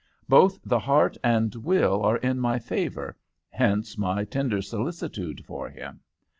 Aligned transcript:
Both 0.27 0.57
the 0.65 0.79
heart 0.79 1.15
and 1.23 1.53
will 1.53 2.01
are 2.01 2.17
in 2.17 2.39
my 2.39 2.57
favor, 2.57 3.15
hence 3.51 3.99
my 3.99 4.25
tender 4.25 4.59
solicitude 4.63 5.45
for 5.45 5.69
him. 5.69 5.99